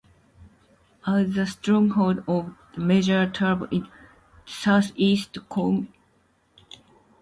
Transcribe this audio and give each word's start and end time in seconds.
As 1.05 1.35
the 1.35 1.45
stronghold 1.45 2.23
of 2.27 2.55
a 2.75 2.79
major 2.79 3.29
tribe 3.29 3.71
in 3.71 3.81
the 3.81 3.87
south-east, 4.47 5.33
Camulodunum 5.47 5.59
held 5.59 5.75
strategic 5.77 5.95
importance. 5.95 5.97